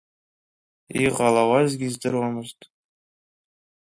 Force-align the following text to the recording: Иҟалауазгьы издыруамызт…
Иҟалауазгьы 1.03 1.85
издыруамызт… 1.89 2.59